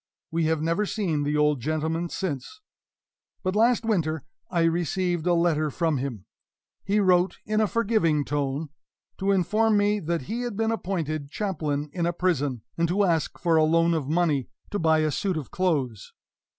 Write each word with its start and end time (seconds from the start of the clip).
We 0.31 0.45
have 0.45 0.63
never 0.63 0.87
seen 0.87 1.21
the 1.21 1.37
old 1.37 1.59
gentleman 1.61 2.09
since. 2.09 2.59
But 3.43 3.55
last 3.55 3.85
winter 3.85 4.23
I 4.49 4.63
received 4.63 5.27
a 5.27 5.35
letter 5.35 5.69
from 5.69 5.97
him; 5.99 6.25
he 6.83 6.99
wrote 6.99 7.37
in 7.45 7.61
a 7.61 7.67
forgiving 7.67 8.25
tone, 8.25 8.69
to 9.19 9.31
inform 9.31 9.77
me 9.77 9.99
that 9.99 10.23
he 10.23 10.41
had 10.41 10.57
been 10.57 10.71
appointed 10.71 11.29
chaplain 11.29 11.91
in 11.93 12.07
a 12.07 12.13
prison, 12.13 12.63
and 12.79 12.87
to 12.87 13.03
ask 13.03 13.37
for 13.37 13.57
a 13.57 13.63
loan 13.63 13.93
of 13.93 14.09
money 14.09 14.49
to 14.71 14.79
buy 14.79 15.01
a 15.01 15.11
suit 15.11 15.37
of 15.37 15.51
clothes. 15.51 16.11